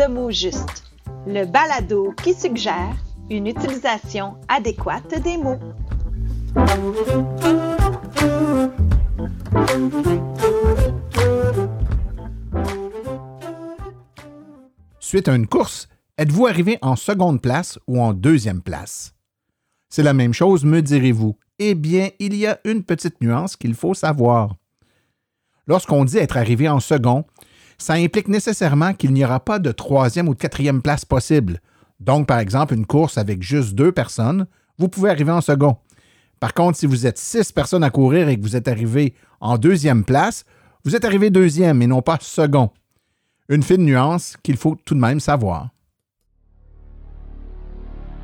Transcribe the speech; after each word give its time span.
De 0.00 0.06
mots 0.06 0.30
justes, 0.30 0.84
le 1.26 1.44
balado 1.44 2.14
qui 2.22 2.32
suggère 2.32 2.94
une 3.28 3.46
utilisation 3.46 4.36
adéquate 4.48 5.20
des 5.20 5.36
mots. 5.36 5.58
Suite 15.00 15.28
à 15.28 15.34
une 15.34 15.46
course, 15.46 15.88
êtes-vous 16.16 16.46
arrivé 16.46 16.78
en 16.80 16.96
seconde 16.96 17.42
place 17.42 17.78
ou 17.86 18.00
en 18.00 18.14
deuxième 18.14 18.62
place? 18.62 19.12
C'est 19.90 20.04
la 20.04 20.14
même 20.14 20.32
chose, 20.32 20.64
me 20.64 20.80
direz-vous. 20.80 21.36
Eh 21.58 21.74
bien, 21.74 22.10
il 22.20 22.34
y 22.34 22.46
a 22.46 22.60
une 22.64 22.84
petite 22.84 23.20
nuance 23.20 23.56
qu'il 23.56 23.74
faut 23.74 23.92
savoir. 23.92 24.54
Lorsqu'on 25.66 26.04
dit 26.04 26.16
être 26.16 26.36
arrivé 26.36 26.68
en 26.68 26.80
second, 26.80 27.24
ça 27.76 27.94
implique 27.94 28.28
nécessairement 28.28 28.94
qu'il 28.94 29.12
n'y 29.12 29.24
aura 29.24 29.40
pas 29.40 29.58
de 29.58 29.72
troisième 29.72 30.28
ou 30.28 30.34
de 30.34 30.38
quatrième 30.38 30.80
place 30.80 31.04
possible. 31.04 31.60
Donc, 31.98 32.28
par 32.28 32.38
exemple, 32.38 32.74
une 32.74 32.86
course 32.86 33.18
avec 33.18 33.42
juste 33.42 33.74
deux 33.74 33.92
personnes, 33.92 34.46
vous 34.78 34.88
pouvez 34.88 35.10
arriver 35.10 35.32
en 35.32 35.40
second. 35.40 35.76
Par 36.38 36.54
contre, 36.54 36.78
si 36.78 36.86
vous 36.86 37.06
êtes 37.06 37.18
six 37.18 37.52
personnes 37.52 37.84
à 37.84 37.90
courir 37.90 38.28
et 38.28 38.36
que 38.36 38.42
vous 38.42 38.56
êtes 38.56 38.68
arrivé 38.68 39.14
en 39.40 39.58
deuxième 39.58 40.04
place, 40.04 40.44
vous 40.84 40.96
êtes 40.96 41.04
arrivé 41.04 41.30
deuxième 41.30 41.82
et 41.82 41.86
non 41.86 42.00
pas 42.00 42.18
second. 42.20 42.70
Une 43.48 43.62
fine 43.62 43.84
nuance 43.84 44.36
qu'il 44.42 44.56
faut 44.56 44.76
tout 44.84 44.94
de 44.94 45.00
même 45.00 45.20
savoir. 45.20 45.70